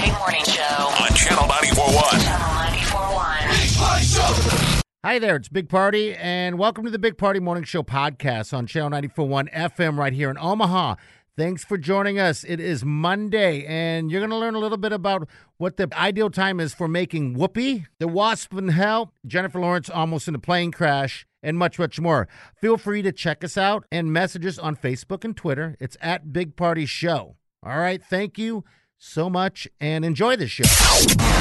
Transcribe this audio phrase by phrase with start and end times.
[0.00, 2.20] Party Morning Show on Channel 941.
[2.20, 4.82] Channel 941.
[5.04, 8.66] Hi there, it's Big Party, and welcome to the Big Party Morning Show podcast on
[8.66, 10.94] Channel 94.1 FM right here in Omaha.
[11.36, 12.44] Thanks for joining us.
[12.44, 16.30] It is Monday, and you're going to learn a little bit about what the ideal
[16.30, 20.72] time is for making whoopee, the wasp in hell, Jennifer Lawrence almost in a plane
[20.72, 22.26] crash, and much, much more.
[22.58, 25.76] Feel free to check us out and message us on Facebook and Twitter.
[25.78, 27.36] It's at Big Party Show.
[27.62, 28.64] All right, thank you
[29.02, 30.62] so much, and enjoy the show.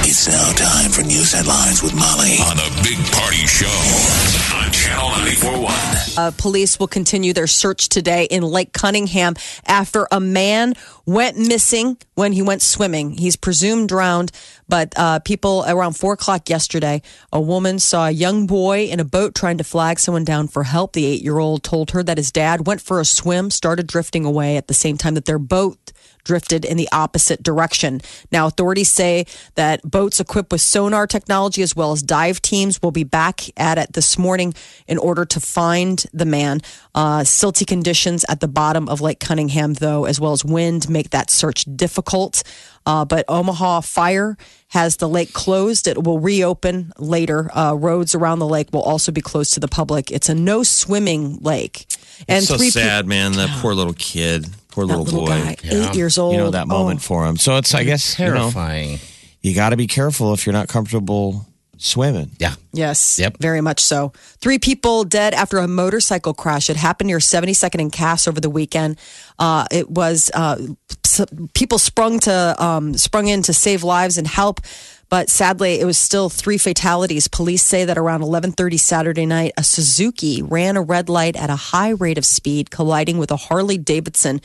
[0.02, 3.68] It's now time for news headlines with Molly on the Big Party Show
[4.56, 5.74] on Channel 941.
[6.18, 9.36] Uh, police will continue their search today in Lake Cunningham
[9.68, 10.74] after a man
[11.06, 13.12] went missing when he went swimming.
[13.18, 14.32] He's presumed drowned,
[14.70, 17.02] but uh, people around four o'clock yesterday,
[17.34, 20.64] a woman saw a young boy in a boat trying to flag someone down for
[20.64, 20.94] help.
[20.94, 24.24] The eight year old told her that his dad went for a swim, started drifting
[24.24, 25.92] away at the same time that their boat
[26.24, 28.02] drifted in the opposite direction.
[28.32, 29.26] Now, authorities say
[29.56, 33.78] that boats equipped with sonar technology as well as dive teams will be back at
[33.78, 34.54] it this morning
[34.88, 36.62] in order to find the man.
[36.96, 41.12] Uh, silty conditions at the bottom of Lake Cunningham, though, as well as wind, make
[41.12, 42.44] that search difficult.
[42.86, 44.38] Uh, but Omaha Fire
[44.70, 45.88] has the lake closed.
[45.88, 47.56] It will reopen later.
[47.56, 50.12] Uh, roads around the lake will also be closed to the public.
[50.12, 51.86] It's a no swimming lake.
[52.28, 53.34] And so sad, man.
[53.34, 54.48] That poor little kid,
[54.80, 55.56] poor that little, little boy.
[55.56, 55.56] guy,
[55.90, 56.34] eight years old.
[56.34, 57.04] You know that moment Oh.
[57.04, 57.38] for him.
[57.38, 59.00] So it's, I guess, you know, Terrifying.
[59.42, 61.46] you got to be careful if you're not comfortable
[61.78, 62.30] swimming.
[62.40, 62.56] Yeah.
[62.74, 63.18] Yes.
[63.20, 63.38] Yep.
[63.40, 64.12] Very much so.
[64.42, 66.70] Three people dead after a motorcycle crash.
[66.70, 68.98] It happened near 72nd and Cass over the weekend.
[69.40, 70.58] Uh, it was uh,
[71.54, 74.60] people sprung to um, sprung in to save lives and help.
[75.10, 77.28] But sadly, it was still three fatalities.
[77.28, 81.56] Police say that around 11:30 Saturday night, a Suzuki ran a red light at a
[81.56, 84.40] high rate of speed, colliding with a Harley Davidson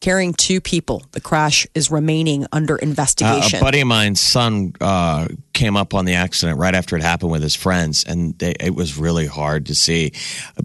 [0.00, 1.02] carrying two people.
[1.12, 3.58] The crash is remaining under Uh, investigation.
[3.58, 7.32] a buddy of mine's son uh, came up on the accident right after it happened
[7.32, 10.12] with his friends, and they, it was really hard to see.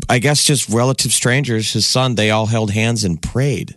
[0.10, 1.74] I guess just relative strangers.
[1.74, 3.76] His son, they all held hands and prayed.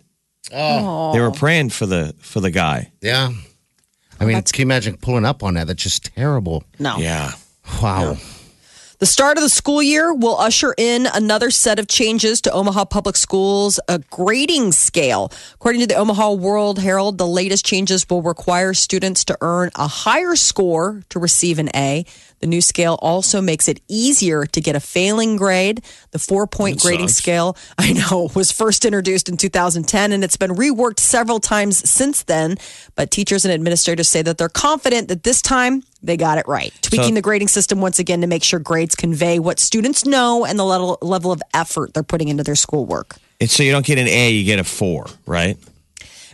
[0.53, 2.91] Oh, They were praying for the for the guy.
[3.01, 3.31] yeah.
[4.19, 5.67] I mean, can you imagine pulling up on that?
[5.67, 6.63] That's just terrible.
[6.79, 6.97] no.
[6.97, 7.33] Yeah.
[7.83, 8.17] Wow.
[8.99, 12.85] The start of the school year will usher in another set of changes to Omaha
[12.85, 15.31] Public Schools, a grading scale.
[15.53, 19.87] According to the Omaha World Herald, the latest changes will require students to earn a
[19.87, 22.05] higher score to receive an A.
[22.39, 25.83] The new scale also makes it easier to get a failing grade.
[26.11, 30.51] The four point grading scale, I know, was first introduced in 2010 and it's been
[30.51, 32.57] reworked several times since then.
[32.95, 36.73] But teachers and administrators say that they're confident that this time they got it right.
[36.81, 40.59] Tweaking the grading system once again to make sure grades convey what students know and
[40.59, 43.17] the level, level of effort they're putting into their schoolwork.
[43.39, 45.57] And so you don't get an A, you get a four, right?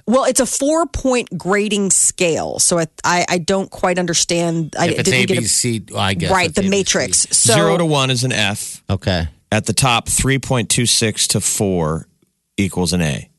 [0.05, 2.59] Well, it's a four point grading scale.
[2.59, 4.75] So I, I, I don't quite understand.
[4.77, 6.31] I If it's A, get B, C, well, I guess.
[6.31, 6.69] right, the A, B, C.
[6.69, 7.17] matrix.
[7.31, 8.83] So, Zero to one is an F.
[8.89, 9.27] Okay.
[9.51, 12.07] At the top, three point two six to four
[12.57, 13.29] equals an A.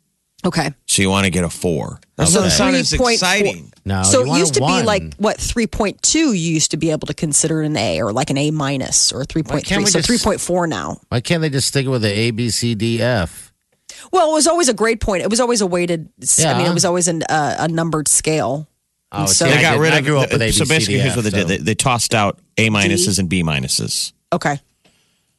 [0.46, 0.72] Okay.
[0.86, 2.00] So you want to get a four.
[2.16, 3.72] That So doesn't sound as exciting.
[3.86, 7.06] No, so it used to a be like what 3.2 you used to be able
[7.06, 9.88] to consider an A or like an A minus or 3.3.
[9.88, 11.00] So 3.4 now.
[11.08, 13.53] Why can't they just stick it with the A, B, C, D, F?
[14.12, 15.22] Well, it was always a grade point.
[15.22, 16.08] It was always a weighted.
[16.40, 16.70] I mean, Yeah.
[16.70, 18.68] it was always an, uh, a numbered scale.
[19.12, 20.52] Oh, so- see, They I got did- rid I of grew up with A, B,
[20.52, 23.28] So basically, here's F, what they did: so- they, they tossed out A minuses and
[23.28, 24.12] B minuses.
[24.32, 24.60] Okay.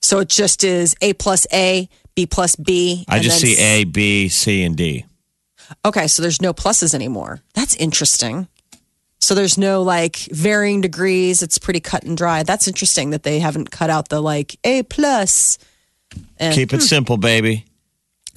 [0.02, 3.04] So it just is A plus A, B plus B.
[3.10, 5.06] I and just then see A, B, C, and D.
[5.84, 7.42] Okay, so there's no pluses anymore.
[7.56, 8.48] That's interesting.
[9.20, 11.42] So there's no like varying degrees.
[11.42, 12.44] It's pretty cut and dry.
[12.44, 15.58] That's interesting that they haven't cut out the like A plus.
[16.38, 17.66] And Keep it simple, baby.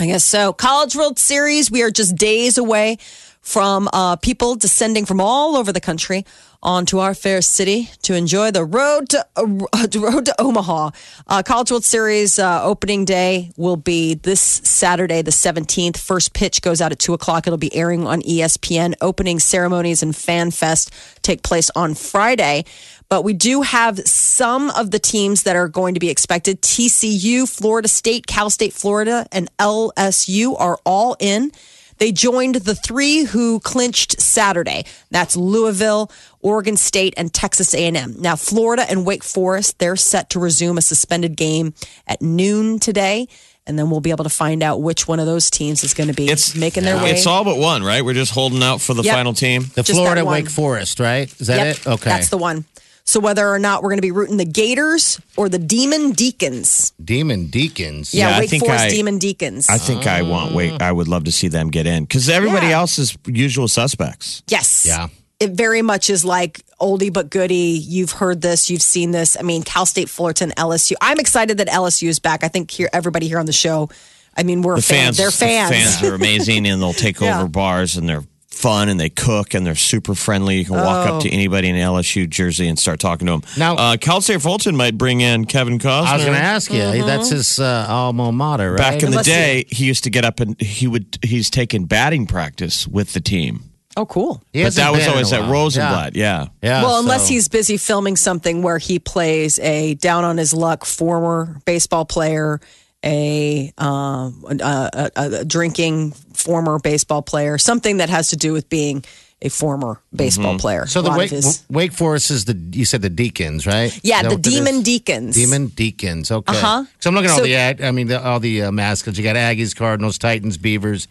[0.01, 0.53] I guess so.
[0.53, 2.99] College World Series, we are just days away
[3.41, 6.25] from uh, people descending from all over the country
[6.63, 9.43] onto our fair city to enjoy the road to uh,
[9.99, 10.91] road to Omaha.
[11.27, 15.97] Uh, College World Series uh, opening day will be this Saturday, the seventeenth.
[15.97, 17.47] First pitch goes out at two o'clock.
[17.47, 18.95] It'll be airing on ESPN.
[19.01, 20.93] Opening ceremonies and fan fest
[21.23, 22.65] take place on Friday.
[23.09, 26.61] But we do have some of the teams that are going to be expected.
[26.61, 31.51] TCU, Florida State, Cal State, Florida, and LSU are all in.
[31.97, 34.85] They joined the three who clinched Saturday.
[35.11, 38.15] That's Louisville, Oregon State, and Texas A&M.
[38.21, 41.75] Now, Florida and Wake Forest, they're set to resume a suspended game
[42.07, 43.27] at noon today.
[43.67, 46.09] And then we'll be able to find out which one of those teams is going
[46.09, 47.11] to be It's making their way.
[47.11, 48.03] It's all but one, right?
[48.05, 49.15] We're just holding out for the Yep.
[49.15, 49.65] final team.
[49.75, 50.25] The Just Florida.
[50.25, 51.29] Wake Forest, right?
[51.41, 51.87] Is that Yep, it?
[51.87, 52.11] Okay.
[52.11, 52.65] That's the one.
[53.09, 56.93] So whether or not we're going to be rooting the Gators or the Demon Deacons.
[57.03, 58.13] Demon Deacons.
[58.13, 59.67] Yeah, Yeah, I Wake think Forest I- Demon Deacons.
[59.71, 60.83] I think I want wait.
[60.83, 62.81] I would love to see them get in because everybody Yeah.
[62.81, 64.43] else is usual suspects.
[64.49, 64.85] yes.
[64.87, 65.09] Yeah.
[65.41, 67.81] It very much is like oldie but goodie.
[67.83, 69.39] You've heard this, you've seen this.
[69.39, 70.93] I mean, Cal State, Fullerton, LSU.
[71.01, 72.45] I'm excited that LSU is back.
[72.45, 73.89] I think here everybody here on the show.
[74.37, 75.17] I mean, we're The fans.
[75.17, 75.71] fans, They're fans.
[75.71, 77.39] The fans are amazing, and they'll take Yeah.
[77.39, 78.25] over bars, and they're
[78.59, 80.59] fun, and they cook, and they're super friendly.
[80.59, 81.15] You can walk Oh.
[81.17, 83.43] up to anybody in an LSU jersey and start talking to them.
[83.57, 86.07] Now- uh, Cal State Fulton might bring in Kevin Costner.
[86.07, 86.81] I was going to ask you.
[86.81, 87.07] Mm-hmm.
[87.07, 88.79] That's his uh, alma mater, right?
[88.79, 91.19] Back in the Unless day, he used to get up and he would.
[91.23, 93.63] He's taken batting practice with the team,
[93.97, 94.43] oh, cool.
[94.53, 95.51] He but hasn't that was been in always at while.
[95.53, 96.17] Rosenblatt.
[96.17, 96.47] Yeah.
[96.63, 96.83] Yeah.
[96.83, 100.85] well, unless so- he's busy filming something where he plays a down on his luck
[100.85, 102.61] former baseball player,
[103.05, 108.69] a, um, a, a, a drinking former baseball player, something that has to do with
[108.69, 109.05] being
[109.41, 110.83] a former baseball player.
[110.83, 110.89] Mm-hmm.
[110.89, 113.99] So the Wake, his- Wake Forest is the you said the Deacons, right?
[114.03, 114.83] yeah, the Demon?
[114.83, 115.37] Deacons.
[115.37, 116.31] Demon Deacons.
[116.31, 116.57] Okay.
[116.57, 116.85] Uh-huh.
[116.99, 119.17] So I'm looking at all the ad, I mean the, all the uh, mascots.
[119.19, 121.07] You got Aggies, Cardinals, Titans, Beavers,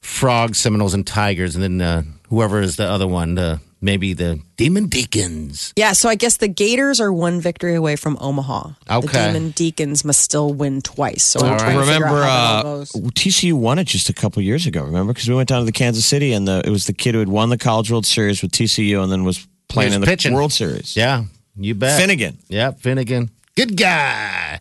[0.00, 4.40] Frogs, Seminoles, and Tigers, and then uh, whoever is the other one, the maybe the
[4.56, 5.72] Demon Deacons.
[5.76, 8.70] Yeah, so I guess the Gators are one victory away from Omaha.
[8.90, 9.06] Okay.
[9.06, 11.24] The Demon Deacons must still win twice.
[11.24, 11.76] So we're right.
[11.76, 13.10] Remember, out how that uh.
[13.10, 14.82] TCU won it just a couple years ago.
[14.82, 17.14] Remember, because we went down to the Kansas City, and the, it was the kid
[17.14, 20.00] who had won the College World Series with TCU, and then was playing was in
[20.00, 20.34] the pitching.
[20.34, 20.96] World Series.
[20.96, 21.24] Yeah,
[21.56, 22.00] you bet.
[22.00, 22.38] Finnegan.
[22.48, 23.30] Yep, Finnegan.
[23.56, 24.60] Good guy.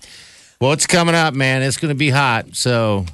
[0.59, 1.61] Well, it's coming up, man.
[1.61, 2.55] It's going to be hot.
[2.55, 3.05] So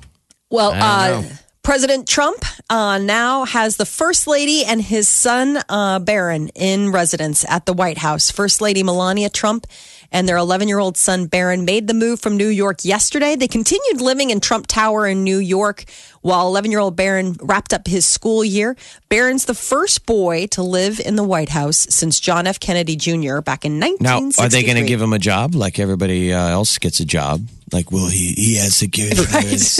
[0.50, 1.36] Well, I uh, don't know.
[1.66, 7.44] President Trump uh, now has the First Lady and his son, uh, Barron, in residence
[7.50, 8.30] at the White House.
[8.30, 9.66] First Lady Melania Trump
[10.12, 13.36] and their 11 year old son, Barron, made the move from New York yesterday.
[13.36, 15.86] They continued living in Trump Tower in New York
[16.22, 18.75] while 11 year old Barron wrapped up his school year.
[19.10, 22.60] Barron's the first boy to live in the White House since John F.
[22.60, 23.42] Kennedy Jr.
[23.42, 26.78] back in Now, are they going to give him a job like everybody uh, else
[26.78, 27.48] gets a job?
[27.72, 29.80] Like, well, he, he has security clearance,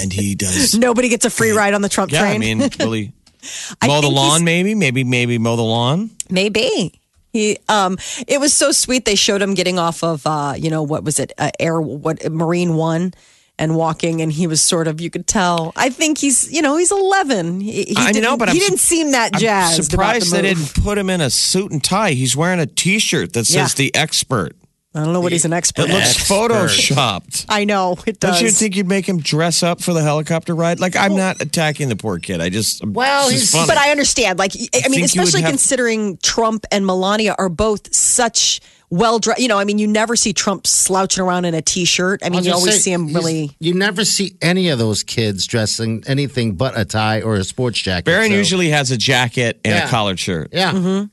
[0.00, 0.74] and he does.
[0.78, 2.36] Nobody gets a free ride on the Trump Yeah, train.
[2.36, 3.12] I mean, will he
[3.82, 4.44] I mow the lawn?
[4.44, 6.10] Maybe, maybe, maybe mow the lawn.
[6.30, 7.00] Maybe.
[7.32, 10.82] He um it was so sweet they showed him getting off of uh you know
[10.82, 13.12] what was it uh, air what Marine 1
[13.58, 16.76] and walking and he was sort of you could tell I think he's you know
[16.76, 19.90] he's 11 he, he I didn't, know, but he I'm didn't seem that I'm jazzed
[19.90, 20.58] surprised they the move.
[20.74, 22.10] didn't put him in a suit and tie.
[22.12, 23.76] He's wearing a T-shirt that says Yeah.
[23.76, 24.56] "the expert."
[24.96, 26.50] I don't know what he's an expert It looks Expert.
[26.50, 27.44] photoshopped.
[27.48, 30.54] I know it does Don't you think you'd make him dress up for the helicopter
[30.54, 30.80] ride?
[30.80, 32.40] Like, I'm not attacking the poor kid.
[32.40, 33.66] I just Well, he's- funny.
[33.66, 34.38] But I understand.
[34.38, 38.60] Like, I mean, think you would especially have- considering Trump and Melania are both such
[38.88, 39.40] well dressed.
[39.40, 42.20] You know, I mean, you never see Trump slouching around in a t-shirt.
[42.24, 43.50] I mean, you always say, see him really.
[43.58, 47.80] You never see any of those kids dressing anything but a tie or a sports
[47.80, 48.04] jacket.
[48.06, 49.86] Barron so- usually has a jacket and Yeah.
[49.86, 50.70] a collared shirt, Yeah.
[50.72, 50.86] Mm-hmm.
[50.86, 51.10] and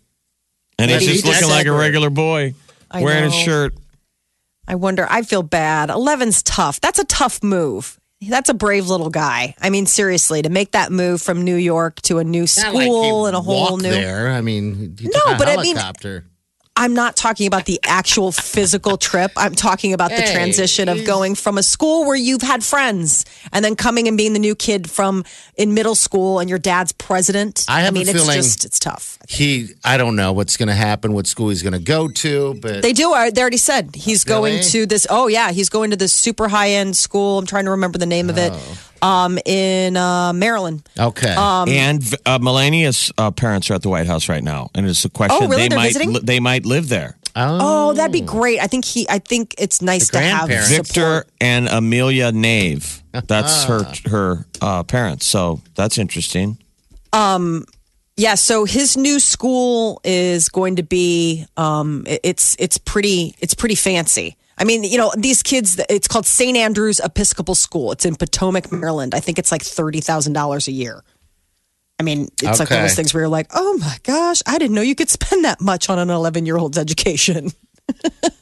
[0.80, 2.54] Maybe he's he just looking like a regular boy
[2.94, 3.74] I wearing a shirt.
[4.68, 5.06] I wonder.
[5.10, 5.90] I feel bad.
[5.90, 6.80] 11's tough.
[6.80, 8.00] That's a tough move.
[8.22, 9.56] That's a brave little guy.
[9.62, 12.74] I mean, seriously, to make that move from New York to a new Not school
[12.74, 12.84] like
[13.24, 13.90] he and a whole walked new.
[13.92, 14.30] there.
[14.30, 16.26] I mean, he No, a but I mean- helicopter.
[16.76, 19.32] I'm not talking about the actual physical trip.
[19.38, 23.26] I'm talking about the Hey, transition of going from a school where you've had friends
[23.52, 25.24] and then coming and being the new kid from
[25.56, 27.64] in middle school and your dad's president.
[27.68, 29.20] I have a mean, it's feeling- just it's tough.
[29.30, 32.56] He, I don't know what's going to happen, what school he's going to go to,
[32.56, 33.14] but They do.
[33.14, 35.08] uh, They already said he's going to this.
[35.10, 37.40] Oh yeah, he's going to this super high end school.
[37.40, 38.54] I'm trying to remember the name of it.
[39.02, 40.88] Um, in uh, Maryland.
[40.98, 41.34] okay.
[41.36, 45.04] Um, and uh, Melania's uh, parents are at the White House right now, and it's
[45.04, 45.64] a question Oh, really?
[45.64, 46.14] they They're might visiting?
[46.14, 47.18] li- they might live there.
[47.36, 48.60] Oh, that'd be great.
[48.62, 49.06] I think he.
[49.10, 50.70] I think it's nice The to have grandparents.
[50.70, 51.28] Victor support.
[51.42, 53.02] and Amelia Nave.
[53.28, 55.26] That's her her uh, parents.
[55.26, 56.58] So that's interesting.
[58.16, 63.76] Yeah, so his new school is going to be um it's it's pretty it's pretty
[63.76, 64.38] fancy.
[64.58, 66.56] I mean, you know, these kids it's called St.
[66.56, 67.92] Andrew's Episcopal School.
[67.92, 69.16] It's in Potomac, Maryland.
[69.16, 71.04] I think it's like $30,000 a year.
[72.00, 74.58] I mean, it's like one of those things where you're like, "Oh my gosh, I
[74.58, 77.52] didn't know you could spend that much on an 11-year-old's education."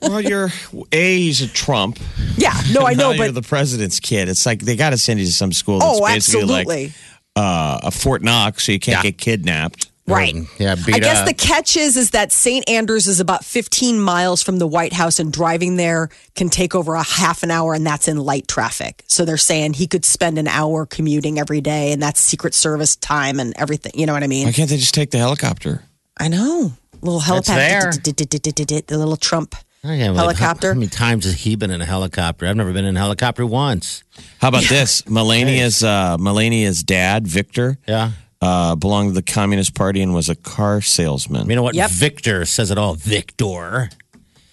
[0.01, 0.51] Well, you're
[0.92, 2.00] a he's a Trump.
[2.36, 4.30] Yeah, no, I know, but the president's kid.
[4.30, 6.86] It's like they got to send you to some school that's oh, absolutely.
[6.86, 6.92] like
[7.35, 9.03] uh, a Fort Knox, so you can't Yeah.
[9.11, 9.88] get kidnapped.
[10.07, 10.35] Right.
[10.35, 11.27] Or, yeah, beat I guess up.
[11.27, 12.67] the catch is is that St.
[12.67, 16.95] Andrews is about 15 miles from the White House, and driving there can take over
[16.95, 19.03] a half an hour, and that's in light traffic.
[19.07, 22.95] So they're saying he could spend an hour commuting every day, and that's Secret Service
[22.97, 23.93] time and everything.
[23.95, 24.47] You know what I mean?
[24.47, 25.83] Why can't they just take the helicopter?
[26.19, 26.73] I know.
[27.01, 30.67] Little It's helicopter, the little Trump Yeah, but helicopter.
[30.67, 32.45] How, how many times has he been in a helicopter?
[32.45, 34.03] I've never been in a helicopter once.
[34.39, 35.01] How about this?
[35.03, 38.11] Melania's uh, Melania's dad, Victor, Yeah.
[38.41, 41.50] uh, belonged to the Communist Party and was a car salesman.
[41.50, 41.73] You know what?
[41.73, 41.89] Yep.
[41.91, 42.93] Victor says it all.
[42.93, 43.89] Victor.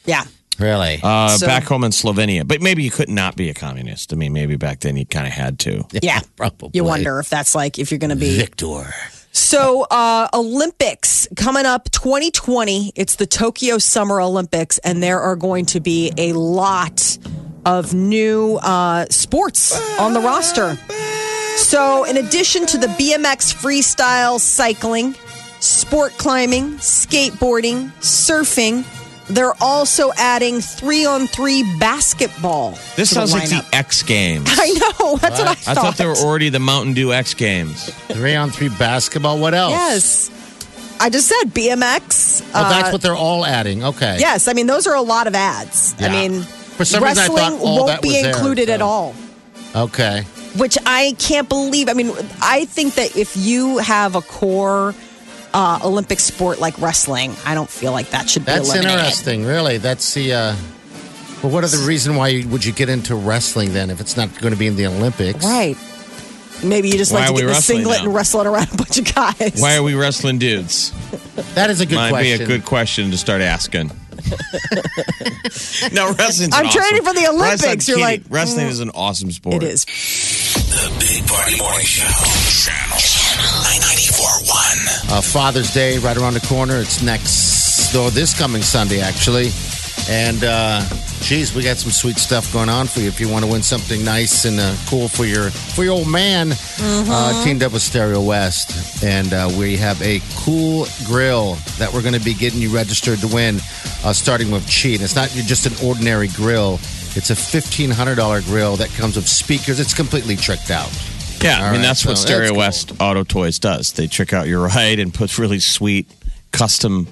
[0.06, 0.24] Yeah.
[0.58, 0.98] Really?
[1.02, 4.14] Uh, So- back home in Slovenia, but maybe you could not be a communist.
[4.14, 5.84] I mean, maybe back then you kind of had to.
[6.02, 6.20] Yeah.
[6.36, 6.70] probably.
[6.72, 8.92] You wonder if that's like if you're going to be Victor.
[9.32, 12.92] So, uh, Olympics coming up 2020.
[12.94, 17.18] It's the Tokyo Summer Olympics, and there are going to be a lot
[17.64, 20.76] of new uh, sports on the roster.
[21.56, 25.14] So, in addition to the BMX freestyle cycling,
[25.60, 28.84] sport climbing, skateboarding, surfing,
[29.30, 32.72] they're also adding three on three basketball.
[32.96, 33.64] This to the sounds like the.
[33.76, 34.46] X Games.
[34.50, 35.16] I know.
[35.16, 35.76] That's what I I thought.
[35.76, 37.90] thought they were already the Mountain Dew X Games.
[38.08, 39.38] Three on three basketball.
[39.38, 39.72] What else?
[39.72, 40.30] Yes.
[41.00, 42.42] I just said BMX.
[42.48, 43.84] Oh, that's uh, what they're all adding.
[43.84, 44.16] Okay.
[44.18, 45.94] Yes, I mean those are a lot of ads.
[46.00, 48.68] I mean, For some reason, I wrestling thought all won't that be was there, included
[48.68, 49.14] at all.
[49.76, 50.22] Okay.
[50.56, 51.88] Which I can't believe.
[51.88, 52.10] I mean,
[52.42, 54.94] I think that if you have a core
[55.58, 58.98] uh, Olympic sport like wrestling, I don't feel like that should be That's eliminated.
[58.98, 59.44] interesting.
[59.44, 59.78] Really.
[59.78, 60.32] That's the.
[60.32, 60.56] Uh,
[61.42, 64.16] well, what are the reason why you, would you get into wrestling then if it's
[64.16, 65.44] not going to be in the Olympics?
[65.44, 65.76] Right.
[66.62, 68.04] Maybe you just Why like to get in a singlet now?
[68.06, 69.60] and wrestle it around a bunch of guys.
[69.60, 70.92] Why are we wrestling dudes?
[71.54, 72.12] That is a good question.
[72.12, 72.38] Might question.
[72.38, 73.88] be a good question to start asking.
[75.92, 77.62] no, wrestling's I'm an training for the Olympics.
[77.62, 78.02] Wrestling- You're kidding.
[78.02, 78.34] like, mm.
[78.34, 79.62] wrestling is an awesome sport.
[79.62, 79.84] it is.
[79.84, 82.02] The Big Party Morning Show.
[82.66, 83.62] Channel, Channel
[84.62, 85.12] 94.1.
[85.18, 86.76] uh, Father's Day right around the corner.
[86.78, 89.50] It's next, or this coming Sunday, actually.
[90.10, 90.80] And, uh,
[91.20, 93.08] geez, we got some sweet stuff going on for you.
[93.08, 96.08] If you want to win something nice and uh, cool for your for your old
[96.08, 101.92] man, uh, teamed up with Stereo West, and uh, we have a cool grill that
[101.92, 103.56] we're going to be getting you registered to win,
[104.04, 105.02] uh, starting with Cheat.
[105.02, 106.74] It's not just an ordinary grill.
[107.14, 109.78] It's a fifteen hundred dollar grill that comes with speakers.
[109.80, 110.90] It's completely tricked out.
[111.42, 112.96] Yeah, All I mean right, that's what Stereo that's cool.
[112.96, 113.92] West Auto Toys does.
[113.92, 116.06] They trick out your ride and put really sweet
[116.52, 117.06] custom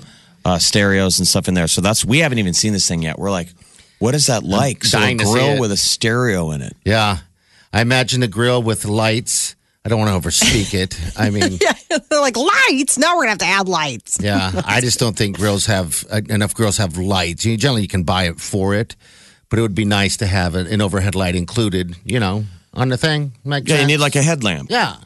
[0.44, 1.68] uh, stereos and stuff in there.
[1.68, 3.18] So that's we haven't even seen this thing yet.
[3.18, 3.48] We're like,
[3.98, 4.84] what is that like?
[4.84, 5.60] So a dying to see grill it.
[5.60, 6.76] with a stereo in it.
[6.84, 7.18] Yeah.
[7.72, 9.54] I imagine the grill with lights.
[9.84, 10.98] I don't want to overspeak it.
[11.16, 11.72] I mean, Yeah,
[12.10, 12.98] they're like lights.
[12.98, 14.18] Now we're gonna have to add lights.
[14.20, 17.44] yeah, I just don't think grills have uh, enough grills have lights.
[17.44, 18.96] You generally you can buy it for it,
[19.48, 22.44] but it would be nice to have an, an overhead light included, you know,
[22.76, 23.32] on the thing.
[23.44, 24.70] Like Yeah, you need like a headlamp.
[24.70, 24.96] Yeah.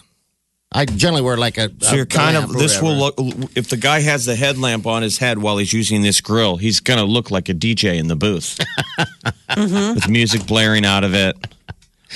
[0.73, 3.15] I generally wear like a So you're kind of this will look
[3.57, 6.79] if the guy has the headlamp on his head while he's using this grill, he's
[6.79, 8.59] gonna look like a DJ in the booth
[9.51, 9.95] mm-hmm.
[9.95, 11.37] with music blaring out of it.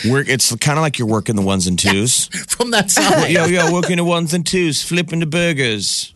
[0.04, 2.26] We're, it's kind of like you're working the ones and twos.
[2.48, 3.30] from that side.
[3.30, 6.13] yo, yo, working the ones and twos, flipping the burgers.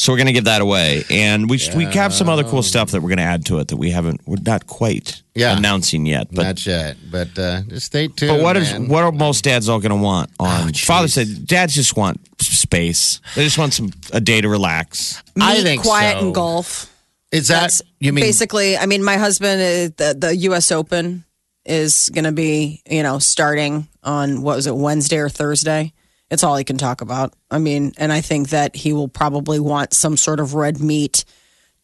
[0.00, 3.00] So we're gonna give that away, and we we have some other cool stuff that
[3.02, 5.56] we're gonna add to it that we haven't we're not quite Yeah.
[5.56, 6.28] announcing yet.
[6.32, 8.30] But Not yet, but uh, just stay tuned.
[8.36, 8.86] but what is man.
[8.88, 10.84] what are most dads all gonna want on Oh, geez.
[10.84, 11.24] Father's Day?
[11.24, 13.20] Dads just want space.
[13.34, 15.20] They just want some a day to relax.
[15.40, 16.26] I think quiet so.
[16.26, 16.94] and golf.
[17.32, 17.62] is that?
[17.62, 18.78] That's You mean basically?
[18.78, 20.70] I mean, my husband, uh, the, the U.S.
[20.70, 21.24] Open
[21.64, 25.92] is going to be, you know, starting on what was it, Wednesday or Thursday.
[26.30, 27.32] It's all he can talk about.
[27.50, 31.24] I mean, and I think that he will probably want some sort of red meat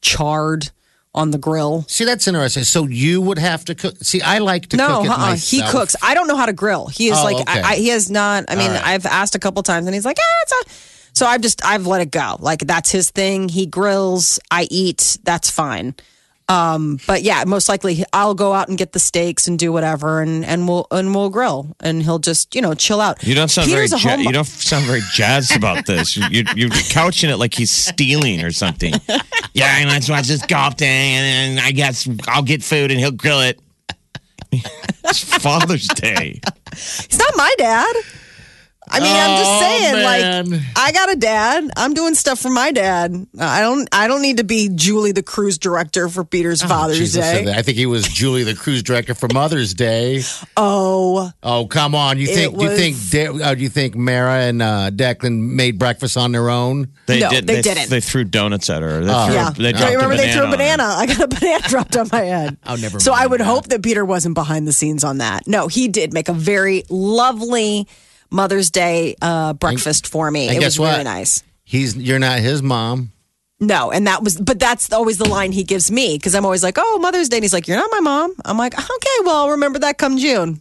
[0.00, 0.70] charred
[1.14, 1.84] on the grill.
[1.88, 2.64] See, that's interesting.
[2.64, 3.96] So you would have to cook.
[4.02, 5.36] See, I like to No, cook it uh-uh.
[5.36, 5.96] he cooks.
[6.02, 6.88] I don't know how to grill.
[6.88, 7.60] He is Oh, like, okay.
[7.62, 8.44] I, I, he has not.
[8.48, 8.84] I mean, right.
[8.86, 10.90] I've asked a couple times, and he's like, ah, it's a.
[11.16, 12.36] So I've just I've let it go.
[12.40, 13.48] Like that's his thing.
[13.48, 14.40] He grills.
[14.50, 15.18] I eat.
[15.22, 15.94] That's fine.
[16.48, 20.20] Um, but yeah, most likely I'll go out and get the steaks and do whatever,
[20.20, 23.22] and and we'll and we'll grill, and he'll just you know chill out.
[23.22, 26.16] You don't sound Peter's very ja- you don't sound very jazzed about this.
[26.16, 28.92] You, you, you're couching it like he's stealing or something.
[29.54, 33.40] Yeah, let's watch this golf thing, and I guess I'll get food and he'll grill
[33.40, 33.58] it.
[34.52, 36.40] It's Father's Day.
[36.72, 37.94] He's not my dad.
[38.90, 40.50] I mean, I'm just Oh, saying, man.
[40.50, 41.70] like, I got a dad.
[41.76, 43.26] I'm doing stuff for my dad.
[43.40, 43.88] I don't.
[43.92, 47.50] I don't need to be Julie, the cruise director for Peter's Father's Jesus, Day.
[47.52, 50.22] I think he was Julie, the cruise director for Mother's Day.
[50.56, 52.18] Oh, Oh, come on!
[52.18, 56.16] You It think you think De- uh, you think Mara and uh, Declan made breakfast
[56.16, 56.88] on their own?
[57.06, 57.46] They No, did.
[57.46, 57.88] they didn't.
[57.90, 59.00] They threw donuts at her.
[59.00, 59.50] They threw, yeah.
[59.50, 60.84] They Don't dropped you remember a they threw a banana?
[60.84, 62.56] I got a banana dropped on my head.
[62.66, 63.44] Oh, never So I would that.
[63.44, 65.46] hope that Peter wasn't behind the scenes on that.
[65.46, 67.88] No, he did make a very lovely
[68.34, 70.48] Mother's Day uh, breakfast for me.
[70.48, 70.92] and it was what?
[70.92, 71.42] really nice.
[71.62, 73.12] He's you're not his mom.
[73.60, 76.62] No, and that was, but that's always the line he gives me because I'm always
[76.62, 79.36] like, "Oh, Mother's Day," and he's like, "You're not my mom." I'm like, "Okay, well,
[79.36, 80.60] I'll remember that come June."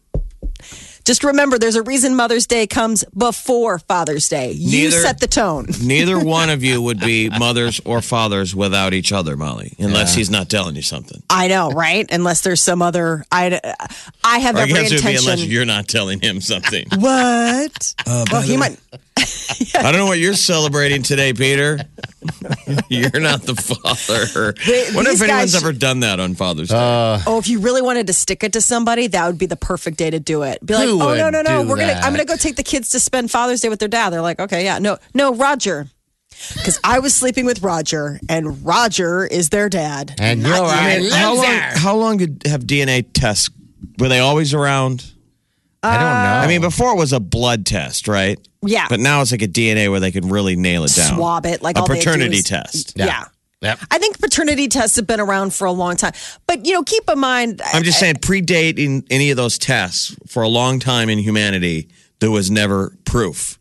[1.06, 4.52] Just remember, there's a reason Mother's Day comes before Father's Day.
[4.52, 5.68] You Neither- set the tone.
[5.84, 10.30] Neither one of you would be mothers or fathers without each other, Molly, unless he's
[10.30, 11.22] not telling you something.
[11.30, 12.10] I know, right?
[12.12, 13.60] Unless there's some other, I,
[14.24, 15.32] I have Or I every guess it would be intention.
[15.32, 16.88] unless you're not telling him something.
[16.98, 17.94] what?
[18.32, 18.78] well, he might.
[19.76, 21.80] I don't know what you're celebrating today, Peter.
[22.90, 24.54] you're not the father.
[24.66, 26.76] They- Wonder if anyone's guys- ever done that on Father's Day.
[27.28, 29.98] Oh, if you really wanted to stick it to somebody, that would be the perfect
[29.98, 30.66] day to do it.
[30.66, 32.04] Be like, Who oh no, no, no, we're gonna, that?
[32.04, 34.12] I'm gonna go take the kids to spend Father's Day with their dad.
[34.12, 35.88] They're like, okay, yeah, no, no, Roger,
[36.56, 40.16] because I was sleeping with Roger, and Roger is their dad.
[40.20, 41.46] And you're I a mean, how long?
[41.46, 43.50] How long did have DNA tests?
[44.00, 45.06] Were they always around?
[45.86, 46.46] I don't know.
[46.46, 48.40] I mean, before it was a blood test, right?
[48.66, 48.88] Yeah.
[48.88, 51.18] But now it's like a DNA where they can really nail it down.
[51.18, 52.94] Swab it, like a all they do paternity is- test.
[52.96, 53.26] Yeah.
[53.64, 53.80] Yep.
[53.92, 56.12] I think paternity tests have been around for a long time,
[56.46, 57.62] but you know, keep in mind.
[57.74, 61.88] I'm just saying, predating any of those tests for a long time in humanity,
[62.20, 63.58] there was never proof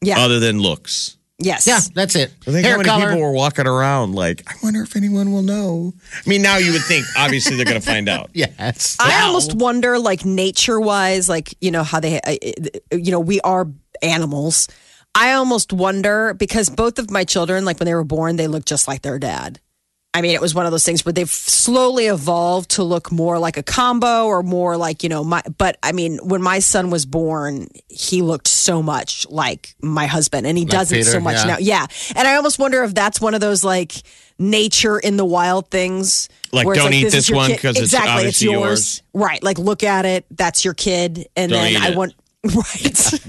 [0.00, 1.16] yeah, other than looks.
[1.38, 2.32] yes, Yeah, that's it.
[2.42, 3.06] I think Hair how many color.
[3.06, 5.94] people were walking around like, I wonder if anyone will know.
[6.14, 8.30] I mean, now you would think obviously they're going to find out.
[8.34, 8.96] yes.
[9.00, 12.36] I almost wonder, like nature wise, like you know how they, uh,
[12.92, 13.68] uh, you know, we are
[14.02, 14.68] animals.
[15.14, 18.66] I almost wonder because both of my children, like when they were born, they looked
[18.66, 19.60] just like their dad.
[20.16, 23.36] I mean, it was one of those things where they've slowly evolved to look more
[23.40, 26.90] like a combo or more like, you know, my, but I mean, when my son
[26.90, 31.38] was born, he looked so much like my husband and he doesn't Peter, so much
[31.38, 31.44] yeah.
[31.44, 31.56] now.
[31.58, 31.86] Yeah.
[32.14, 33.92] And I almost wonder if that's one of those like
[34.38, 36.28] nature in the wild things.
[36.52, 37.60] Like, don't eat is this your one kid.
[37.60, 38.62] 'cause it's exactly, obviously yours.
[38.62, 39.02] yours.
[39.14, 39.42] Right.
[39.42, 40.26] Like, look at it.
[40.30, 41.26] That's your kid.
[41.34, 42.14] And Don't then I want,
[42.44, 43.20] right.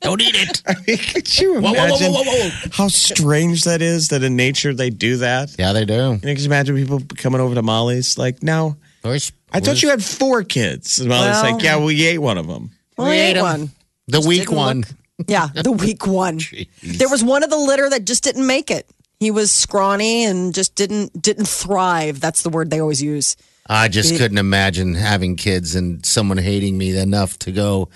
[0.00, 0.62] Don't eat it.
[1.14, 2.50] Could you whoa, whoa, imagine whoa, whoa.
[2.72, 5.54] how strange that is that in nature they do that?
[5.58, 5.92] Yeah, they do.
[5.94, 9.90] You know, can you imagine people coming over to Molly's like, no, I thought you
[9.90, 10.98] had four kids.
[10.98, 12.70] And Molly's Well- like, yeah, we ate one of them.
[12.98, 13.42] We, I ate ate 'em.
[13.44, 13.70] one.
[14.08, 14.78] the weak one.
[15.18, 16.40] look- Yeah, the weak one.
[16.82, 18.88] There was one of the litter that just didn't make it.
[19.20, 22.18] He was scrawny and just didn't didn't thrive.
[22.20, 23.36] That's the word they always use.
[23.68, 27.88] I just couldn't imagine having kids and someone hating me enough to go,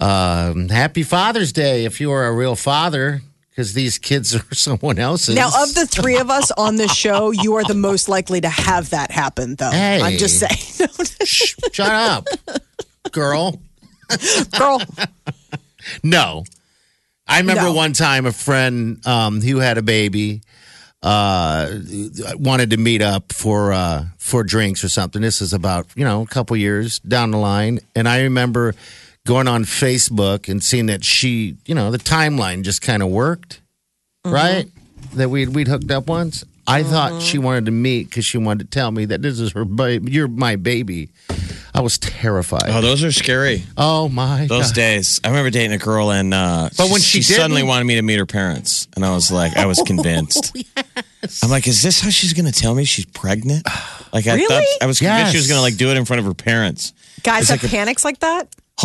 [0.00, 4.98] um, Happy Father's Day if you are a real father, because these kids are someone
[4.98, 5.34] else's.
[5.34, 8.48] Now, of the three of us on this show, you are the most likely to
[8.48, 9.70] have that happen, though.
[9.70, 10.00] Hey.
[10.02, 10.88] I'm just saying,
[11.24, 12.26] Shh, shut up,
[13.12, 13.60] girl.
[14.58, 14.80] girl.
[16.02, 16.44] No.
[17.26, 17.72] I remember No.
[17.72, 20.42] one time a friend um, who had a baby
[21.02, 21.70] uh,
[22.34, 25.22] wanted to meet up for uh, for drinks or something.
[25.22, 28.74] This is about you know a couple years down the line, and I remember
[29.26, 33.60] going on Facebook and seeing that she, you know, the timeline just kind of worked,
[34.24, 34.66] right?
[35.14, 36.44] That we'd we'd hooked up once.
[36.66, 39.52] I thought she wanted to meet because she wanted to tell me that this is
[39.52, 40.10] her baby.
[40.12, 41.10] You're my baby.
[41.74, 42.64] I was terrified.
[42.68, 43.64] Oh, those are scary.
[43.76, 44.46] Oh my!
[44.46, 44.74] Those God.
[44.74, 45.20] days.
[45.24, 48.18] I remember dating a girl and uh, But when she suddenly wanted me to meet
[48.18, 50.56] her parents, and I was like, I was convinced.
[51.42, 53.66] I'm like, is this how she's going to tell me she's pregnant?
[54.12, 54.46] Like, I Really?
[54.46, 56.34] thought I was convinced she was going to like do it in front of her
[56.34, 56.92] parents.
[57.24, 58.48] Guys It's have like a- panics like that?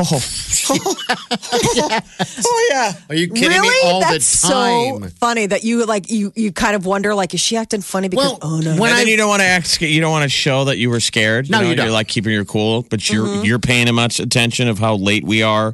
[0.72, 1.02] Oh,
[2.46, 2.94] oh yeah.
[3.10, 3.70] Are you kidding really?
[3.70, 3.82] me?
[3.86, 5.04] All That's the time.
[5.04, 8.08] so funny that you like you you kind of wonder like is she acting funny
[8.08, 9.82] because Well, oh no when and then you don't want to act.
[9.82, 11.50] You don't want to show that you were scared.
[11.50, 11.70] No, know?
[11.70, 11.86] you don't.
[11.88, 13.46] You're like keeping your cool, but you're Mm-hmm.
[13.46, 15.74] you're paying too much attention of how late we are,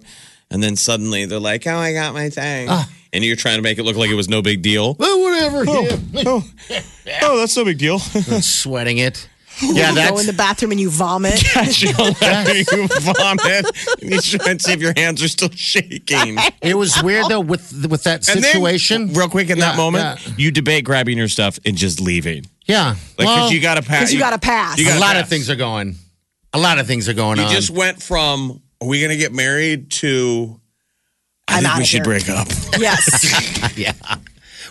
[0.49, 2.89] and then suddenly they're like, "Oh, I got my thing," Ah.
[3.13, 4.95] and you're trying to make it look like it was no big deal.
[4.99, 5.65] Oh, whatever.
[5.65, 6.25] yeah.
[6.27, 6.43] Oh,
[7.21, 7.99] oh, that's no big deal.
[7.99, 9.27] Sweating it.
[9.61, 11.41] Yeah, you go in the bathroom and you vomit.
[11.81, 13.65] you vomit.
[14.01, 16.37] You try and see if your hands are still shaking.
[16.61, 19.13] it was weird though with with that And then, situation.
[19.13, 20.33] real quick in that Yeah, moment, yeah.
[20.37, 22.45] you debate grabbing your stuff and just leaving.
[22.65, 23.99] yeah, Like, well, because you got to pass.
[24.01, 24.77] 'Cause you gotta pass.
[24.77, 25.23] You a gotta lot pass.
[25.23, 25.95] of things are going.
[26.53, 27.45] A lot of things are going on.
[27.45, 27.51] You on.
[27.55, 30.59] just went from "Are we going to get married?" to
[31.47, 32.03] "I I'm think outta we should here.
[32.05, 32.47] break up."
[32.79, 33.77] yes.
[33.77, 33.91] yeah.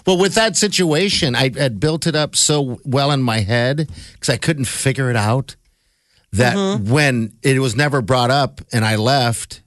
[0.06, 4.28] Well, with that situation, I had built it up so well in my head because
[4.28, 5.56] I couldn't figure it out.
[6.32, 6.90] That Mm-hmm.
[6.90, 9.62] when it was never brought up and I left,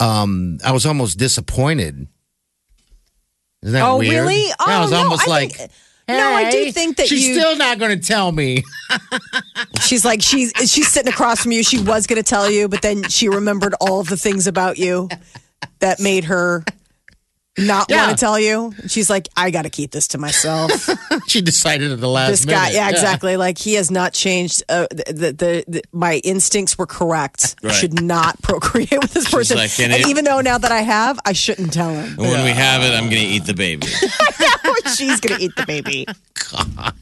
[0.00, 2.08] um, I was almost disappointed.
[3.62, 4.22] Isn't that Oh, weird?
[4.26, 4.46] really?
[4.48, 5.70] yeah, I Oh, was no, almost I like, think-
[6.08, 8.64] No, I do think that she's you- still not going to tell me.
[9.82, 11.62] She's like she's she's sitting across from you.
[11.62, 14.78] She was going to tell you, but then she remembered all of the things about
[14.78, 15.08] you
[15.80, 16.64] that made her
[17.60, 18.06] not Yeah.
[18.06, 18.72] want to tell you.
[18.88, 20.88] She's like, I got to keep this to myself.
[21.28, 22.58] she decided at the last this minute.
[22.58, 23.36] guy, yeah, exactly.
[23.36, 24.62] Like he has not changed.
[24.68, 27.56] Uh, the, the, the my instincts were correct.
[27.64, 29.56] I should not procreate with this person.
[29.56, 32.08] like, and and it- even though now that I have, I shouldn't tell him.
[32.10, 33.86] And when we have it, I'm going to eat the baby.
[34.96, 36.06] she's going to eat the baby.
[36.52, 36.94] God.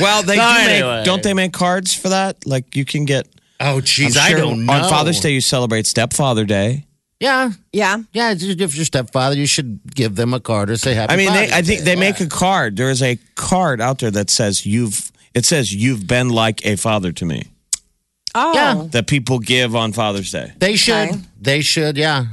[0.00, 0.96] Well, they do Anyway.
[0.96, 2.44] make, don't they make cards for that?
[2.46, 3.28] Like you can get.
[3.60, 4.72] Oh, I'm jeez, I don't know.
[4.72, 6.84] On Father's Day, you celebrate Stepfather Day.
[7.20, 7.50] Yeah.
[7.72, 7.98] Yeah.
[8.12, 11.14] Yeah, it's just- if your stepfather, you should give them a card or say happy
[11.14, 11.94] I mean, they, I think Day.
[11.94, 12.76] they make a card.
[12.76, 15.10] There is a card out there that says you've.
[15.34, 17.44] It says you've been like a father to me.
[18.34, 18.54] Oh.
[18.54, 18.86] Yeah.
[18.90, 20.52] That people give on Father's Day.
[20.58, 21.10] They should.
[21.10, 21.20] Okay.
[21.40, 22.26] They should, yeah.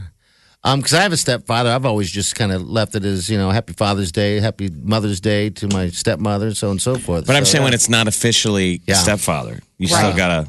[0.65, 3.37] Um, because I have a stepfather, I've always just kind of left it as you
[3.37, 7.25] know, Happy Father's Day, Happy Mother's Day to my stepmother, so on and so forth.
[7.27, 7.65] But I'm So, saying yeah.
[7.65, 8.95] when it's not officially Yeah.
[8.95, 9.99] stepfather, you Right.
[9.99, 10.47] still gotta.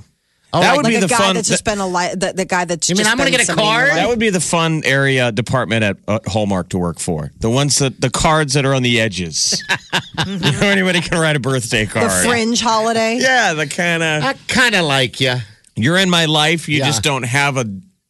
[0.55, 1.35] Oh, that like- would Like be a the guy fun.
[1.35, 3.41] that's just been a li- the, the guy that's You mean just I'm gonna get
[3.41, 3.91] a somebody card?
[3.91, 7.33] that would be the fun area department at uh, Hallmark to work for.
[7.41, 9.63] The ones that the cards that are on the edges.
[10.27, 12.07] you know, anybody can write a birthday card.
[12.11, 13.19] the fringe holiday.
[13.21, 15.35] Yeah, the kind of I kind of like you.
[15.77, 16.69] you're in my life.
[16.69, 16.87] You Yeah.
[16.87, 17.65] just don't have a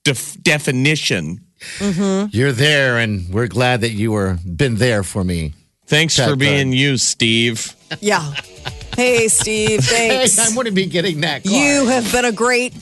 [0.04, 1.40] def- definition.
[1.80, 5.54] You're there, and we're glad that you were been there for me.
[5.86, 6.74] Thanks That for being card.
[6.78, 7.74] you, Steve.
[8.00, 8.34] Yeah.
[8.96, 9.80] Hey, Steve.
[9.88, 10.38] Hey, Thanks.
[10.38, 11.54] I'm going to be getting that card.
[11.56, 12.72] you have been a great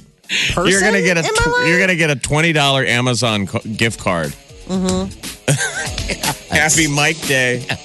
[0.54, 0.66] person.
[0.68, 1.68] You're gonna get a in my life.
[1.68, 4.28] you're gonna get a twenty dollar Amazon co- gift card.
[4.66, 6.54] Mm-hmm.
[6.54, 7.66] Happy Mike Day.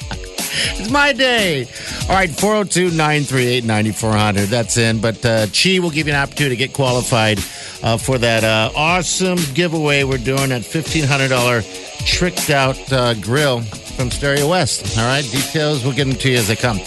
[0.80, 1.66] It's my day.
[2.04, 4.48] All right, 402 938 9400.
[4.48, 5.00] That's in.
[5.00, 7.38] But uh, Chi will give you an opportunity to get qualified
[7.84, 14.10] uh, for that uh, awesome giveaway we're doing at $1,500 tricked out uh, grill from
[14.10, 14.98] Stereo West.
[14.98, 16.80] All right, details, we'll get them to you as they come.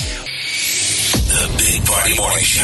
[1.91, 2.63] The Big Party Morning Show.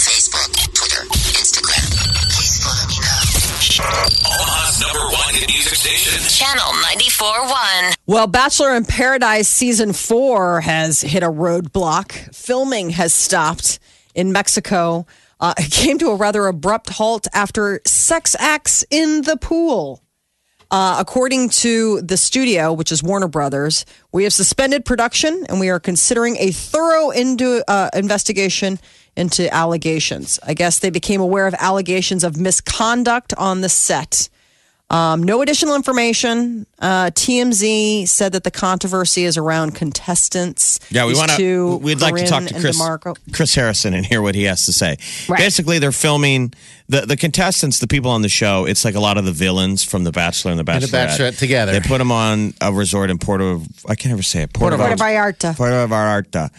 [0.00, 1.04] Facebook, Twitter,
[1.36, 1.92] Instagram.
[2.32, 3.20] Please follow me now.
[4.26, 6.26] Omaha's number one hit music station.
[6.26, 7.96] Channel 94.1.
[8.06, 12.34] Well, Bachelor in Paradise season four has hit a roadblock.
[12.34, 13.78] Filming has stopped
[14.14, 15.06] in Mexico.
[15.38, 20.02] Uh, it came to a rather abrupt halt after sex acts in the pool.
[20.70, 25.68] Uh, according to the studio, which is Warner Brothers, we have suspended production and we
[25.68, 28.78] are considering a thorough into, uh, investigation
[29.16, 30.38] into allegations.
[30.46, 34.28] I guess they became aware of allegations of misconduct on the set.
[34.90, 36.66] Um, no additional information.
[36.80, 40.80] Uh, TMZ said that the controversy is around contestants.
[40.90, 41.76] Yeah, we These want to.
[41.76, 43.16] We'd like to talk Corinne to and Chris DeMarco.
[43.32, 44.96] Chris Harrison and hear what he has to say.
[45.28, 45.38] Right.
[45.38, 46.52] Basically, they're filming
[46.88, 48.64] the the contestants, the people on the show.
[48.64, 50.90] It's like a lot of the villains from The Bachelor and The And Bachelorette.
[50.90, 51.72] The Bachelorette together.
[51.72, 53.62] They put them on a resort in Puerto.
[53.88, 54.52] I can't ever say it.
[54.52, 55.56] Puerto Puerto Vallarta.
[55.56, 56.50] Puerto Vallarta.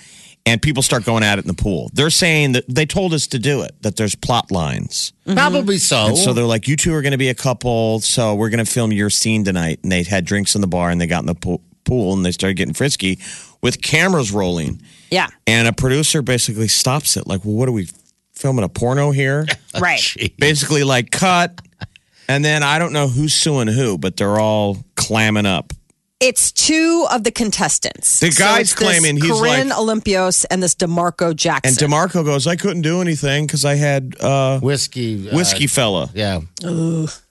[0.46, 1.92] And people start going at it in the pool.
[1.94, 5.14] They're saying that they told us to do it, that there's plot lines.
[5.28, 5.38] Mm-hmm.
[5.38, 6.08] Probably so.
[6.08, 8.64] And so they're like, you two are going to be a couple, so we're going
[8.64, 9.80] to film your scene tonight.
[9.84, 12.26] And they had drinks in the bar and they got in the pool, pool and
[12.26, 13.20] they started getting frisky
[13.62, 14.82] with cameras rolling.
[15.12, 17.90] Yeah, And a producer basically stops it, like, well, what are we
[18.34, 19.46] filming a porno here?
[19.80, 20.02] right.
[20.40, 21.62] basically, like, cut.
[22.28, 25.74] And then I don't know who's suing who, but they're all clamming up.
[26.22, 28.20] It's two of the contestants.
[28.20, 31.84] The guy's it's this claiming he's Corinne like- Olympios and this Demarco Jackson.
[31.84, 35.28] And DeMarco goes, I couldn't do anything because I had uh, whiskey.
[35.30, 36.10] uh, whiskey fella.
[36.14, 36.42] yeah.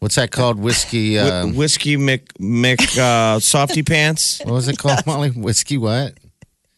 [0.01, 0.59] What's that called?
[0.59, 1.17] Whiskey.
[1.17, 4.41] Wh- Uh, whiskey Mc, Mc uh, Softy Pants.
[4.45, 5.31] what was it called, Molly?
[5.31, 6.15] Whiskey what?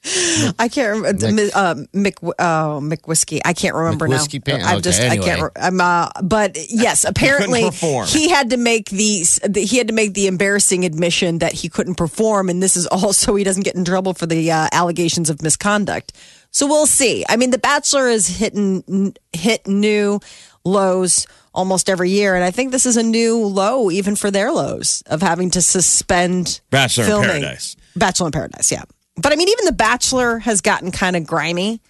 [0.59, 1.27] I can't remember.
[1.29, 3.41] Mick- Uh, Mick, uh, Mick Whiskey.
[3.45, 4.25] I can't remember now.
[4.45, 5.01] Pan- I'm okay, just.
[5.01, 5.29] I can't.
[5.29, 5.43] anyway.
[5.55, 5.81] re- I'm.
[5.81, 7.71] Uh, but yes, apparently
[8.07, 9.39] he had to make these.
[9.49, 12.87] The, he had to make the embarrassing admission that he couldn't perform, and this is
[12.89, 16.13] also he doesn't get in trouble for the uh, allegations of misconduct.
[16.51, 17.25] So we'll see.
[17.29, 20.19] I mean, The Bachelor is hitting hit new
[20.65, 24.51] lows almost every year, and I think this is a new low even for their
[24.51, 27.23] lows of having to suspend Bachelor in.
[27.23, 27.77] Paradise.
[27.95, 28.83] Bachelor in Paradise, yeah.
[29.17, 31.81] But I mean, even The Bachelor has gotten kind of grimy.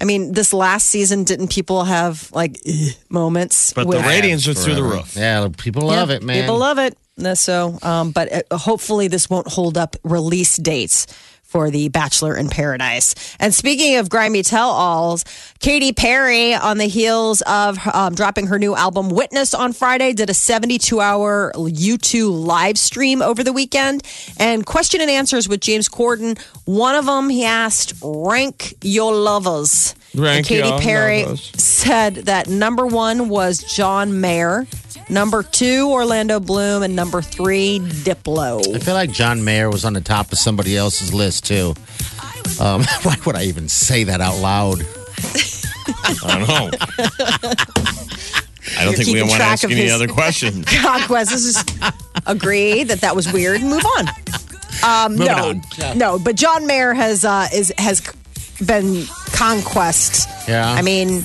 [0.00, 3.72] I mean, this last season, didn't people have like eh, moments?
[3.72, 4.96] But with- the ratings are through the Forever.
[4.96, 5.16] roof.
[5.16, 6.40] Yeah, people love Yeah, it, man.
[6.42, 6.96] People love it.
[7.22, 11.06] Uh, So, um, but uh, hopefully, this won't hold up release dates
[11.48, 13.14] for the Bachelor in Paradise.
[13.40, 15.24] And speaking of grimy tell-alls,
[15.60, 20.28] Katy Perry, on the heels of um, dropping her new album "Witness" on Friday, did
[20.28, 24.02] a 72-hour YouTube live stream over the weekend
[24.38, 26.38] and question and answers with James Corden.
[26.66, 31.52] One of them, he asked, "Rank your lovers." Rank and Katy Perry lovers.
[31.56, 34.66] said that number one was John Mayer,
[35.08, 38.74] number two Orlando Bloom, and number three Diplo.
[38.74, 41.74] I feel like John Mayer was on the top of somebody else's list too.
[42.60, 44.80] Um, why would I even say that out loud?
[46.24, 46.70] I don't know.
[48.76, 50.66] I don't think we want to ask any other questions.
[50.82, 51.30] Conquest.
[51.30, 51.64] This is
[52.26, 53.60] agree that that was weird.
[53.60, 54.08] and Move on.
[54.84, 55.62] Um, Moving no, on.
[55.78, 55.94] Yeah.
[55.94, 58.02] no, but John Mayer has uh, is has
[58.64, 60.28] been conquest.
[60.48, 60.70] Yeah.
[60.70, 61.24] I mean.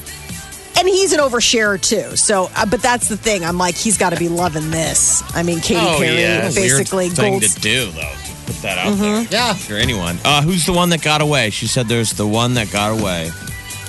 [0.77, 2.15] And he's an oversharer too.
[2.17, 3.45] So, uh, but that's the thing.
[3.45, 5.21] I'm like, he's got to be loving this.
[5.35, 6.41] I mean, Katy Perry Oh, yeah.
[6.49, 8.13] basically Weird thing gold to do though.
[8.45, 9.21] Put that out there.
[9.29, 9.55] Yeah.
[9.69, 10.17] Or anyone.
[10.25, 11.49] Uh, who's the one that got away?
[11.51, 13.29] She said there's the one that got away.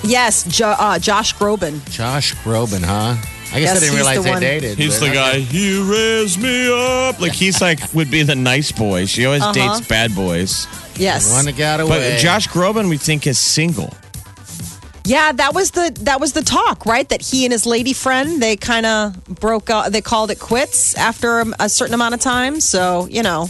[0.03, 1.87] Yes, jo- uh, Josh Groban.
[1.89, 3.15] Josh Groban, huh?
[3.53, 4.41] I guess Yes, I didn't realize the they one.
[4.41, 4.77] dated.
[4.77, 5.29] He's the guy.
[5.31, 5.41] okay.
[5.41, 6.67] He raised me
[7.09, 7.19] up.
[7.19, 9.05] Like he's like would be the nice boy.
[9.05, 10.67] She always dates bad boys.
[10.97, 11.27] Yes.
[11.29, 12.11] The one that got away.
[12.13, 12.19] But.
[12.19, 13.93] Josh Groban, we think is single.
[15.05, 17.07] Yeah, that was the that was the talk, right?
[17.09, 19.91] That he and his lady friend they kind of broke up.
[19.91, 22.59] They called it quits after a, a certain amount of time.
[22.59, 23.47] So you know,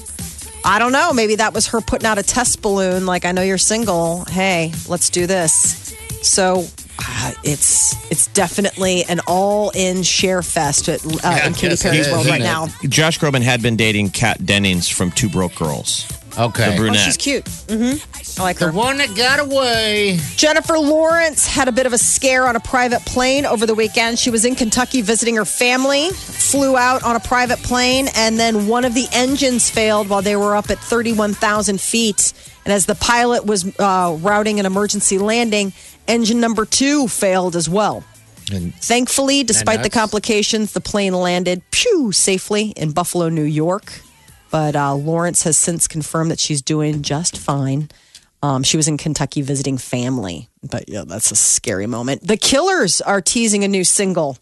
[0.65, 1.13] I don't know.
[1.13, 3.05] Maybe that was her putting out a test balloon.
[3.05, 4.25] Like, I know you're single.
[4.25, 5.95] Hey, let's do this.
[6.21, 6.65] So.
[6.97, 12.07] Uh, it's it's definitely an all in share fest at, uh, Yeah, in Katy Perry's
[12.07, 12.43] is, world right it?
[12.45, 12.67] now.
[12.87, 16.07] Josh Groban had been dating Kat Dennings from Two Broke Girls.
[16.37, 16.69] Okay.
[16.69, 16.99] The Oh, brunette.
[17.05, 17.47] she's cute.
[17.69, 17.93] hmm
[18.39, 18.71] I like The her.
[18.71, 20.19] one that got away.
[20.35, 24.19] Jennifer Lawrence had a bit of a scare on a private plane over the weekend.
[24.19, 28.67] She was in Kentucky visiting her family, flew out on a private plane, and then
[28.67, 32.33] one of the engines failed while they were up at 31,000 feet.
[32.65, 35.71] And as the pilot was uh, routing an emergency landing,
[36.07, 38.03] engine number two failed as well.
[38.51, 44.01] And Thankfully, despite the complications, the plane landed pew safely in Buffalo, New York.
[44.51, 47.89] But uh, Lawrence has since confirmed that she's doing just fine.
[48.41, 50.49] Um, she was in Kentucky visiting family.
[50.63, 52.27] But yeah, that's a scary moment.
[52.27, 54.37] The Killers are teasing a new single.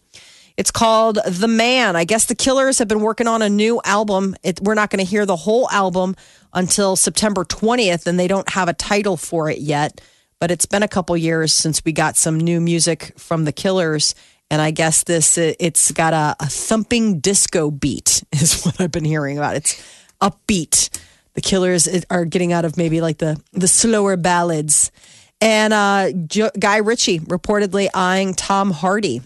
[0.56, 1.96] It's called The Man.
[1.96, 4.36] I guess the Killers have been working on a new album.
[4.42, 6.14] It, we're not going to hear the whole album
[6.52, 10.00] until September 20th, and they don't have a title for it yet.
[10.38, 14.14] But it's been a couple years since we got some new music from the Killers.
[14.54, 18.92] And I guess this it- it's got a, a thumping disco beat is what I've
[18.92, 19.56] been hearing about.
[19.56, 19.82] It's
[20.22, 20.96] upbeat.
[21.34, 24.92] The Killers are getting out of maybe like the the slower ballads.
[25.40, 29.22] And uh, Jo- Guy Ritchie reportedly eyeing Tom Hardy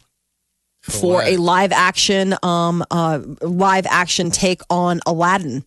[0.80, 1.26] for what?
[1.28, 5.62] a live action um uh live action take on Aladdin.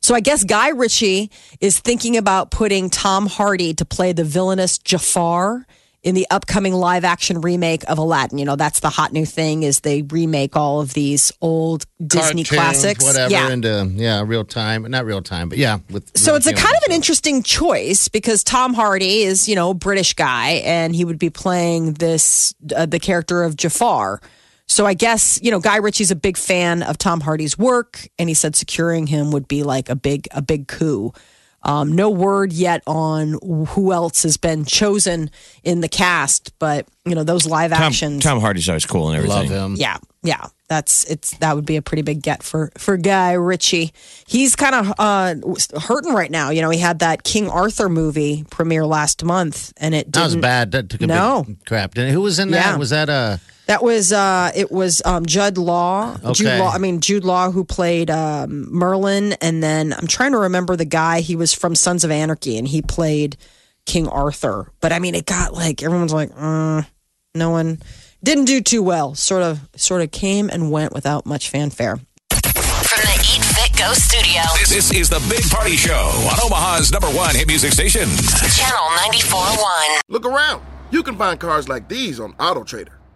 [0.00, 1.30] So I guess Guy Ritchie
[1.60, 5.64] is thinking about putting Tom Hardy to play the villainous Jafar
[6.02, 8.38] in the upcoming live action remake of Aladdin.
[8.38, 12.44] You know, that's the hot new thing is they remake all of these old Disney
[12.44, 13.04] cartoons, classics.
[13.04, 13.50] whatever, yeah.
[13.50, 15.78] into yeah, real time, not real time, but yeah.
[15.90, 19.70] With So it's a kind of an interesting choice because Tom Hardy is, you know,
[19.70, 24.20] a British guy and he would be playing this uh, the character of Jafar.
[24.70, 28.28] So I guess, you know, Guy Ritchie's a big fan of Tom Hardy's work and
[28.28, 31.12] he said securing him would be like a big a big coup.
[31.64, 33.32] Um, no word yet on
[33.68, 35.28] who else has been chosen
[35.64, 39.16] in the cast, but you know, those live Tom, actions Tom Hardy's always cool and
[39.18, 39.50] everything.
[39.50, 39.76] Love him.
[39.76, 40.46] yeah, yeah.
[40.68, 43.92] That's it's that would be a pretty big get for for Guy Ritchie.
[44.26, 45.34] He's kind of uh,
[45.80, 46.50] hurting right now.
[46.50, 50.36] You know, he had that King Arthur movie premiere last month, and it That was
[50.36, 50.72] bad.
[50.72, 51.44] That took a No.
[51.46, 51.94] big crap.
[51.94, 52.12] Didn't?
[52.12, 52.66] Who was in that?
[52.72, 52.76] Yeah.
[52.76, 56.16] Was that uh That was uh, it was um, Judd Law.
[56.32, 56.70] Jude Law.
[56.70, 60.86] I mean Jude Law who played um, Merlin, and then I'm trying to remember the
[60.86, 61.20] guy.
[61.20, 63.36] He was from Sons of Anarchy, and he played
[63.84, 64.72] King Arthur.
[64.80, 66.82] But I mean, it got like everyone's like, uh,
[67.34, 67.80] no one
[68.24, 69.14] didn't do too well.
[69.14, 71.96] Sort of, sort of came and went without much fanfare.
[71.96, 76.90] From the Eat Fit Go studio, This, this is the Big Party Show on Omaha's
[76.90, 78.08] number one hit music station.
[78.08, 80.00] Channel 94.1.
[80.08, 80.62] Look around.
[80.90, 82.97] You can find cars like these on AutoTrader.